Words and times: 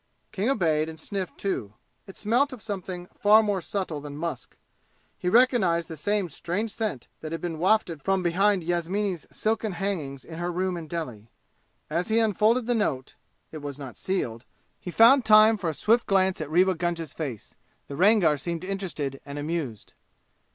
King 0.31 0.49
obeyed 0.49 0.89
and 0.89 0.99
sniffed 0.99 1.37
too. 1.37 1.75
It 2.07 2.17
smelt 2.17 2.51
of 2.53 2.61
something 2.63 3.07
far 3.15 3.43
more 3.43 3.61
subtle 3.61 4.01
than 4.01 4.17
musk. 4.17 4.57
He 5.15 5.29
recognized 5.29 5.87
the 5.87 5.95
same 5.95 6.27
strange 6.31 6.73
scent 6.73 7.07
that 7.19 7.31
had 7.31 7.39
been 7.39 7.59
wafted 7.59 8.01
from 8.01 8.23
behind 8.23 8.63
Yasmini's 8.63 9.27
silken 9.31 9.73
hangings 9.73 10.25
in 10.25 10.39
her 10.39 10.51
room 10.51 10.75
in 10.75 10.87
Delhi. 10.87 11.29
As 11.87 12.07
he 12.07 12.17
unfolded 12.17 12.65
the 12.65 12.73
note 12.73 13.13
it 13.51 13.59
was 13.59 13.77
not 13.77 13.95
sealed 13.95 14.43
he 14.79 14.89
found 14.89 15.23
time 15.23 15.55
for 15.55 15.69
a 15.69 15.73
swift 15.75 16.07
glance 16.07 16.41
at 16.41 16.49
Rewa 16.49 16.73
Gunga's 16.73 17.13
face. 17.13 17.53
The 17.87 17.95
Rangar 17.95 18.37
seemed 18.37 18.63
interested 18.63 19.21
and 19.23 19.37
amused. 19.37 19.93